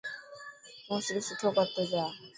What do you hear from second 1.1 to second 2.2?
سٺو ڪرتو جا.